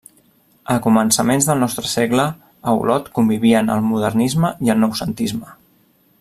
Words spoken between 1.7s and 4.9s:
segle, a Olot convivien el Modernisme i el